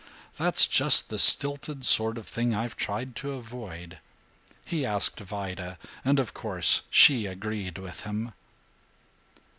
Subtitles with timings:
[0.35, 3.99] That's just the stilted sort of thing I've tried to avoid.
[4.65, 8.33] He asked Vida, and of course she agreed with him."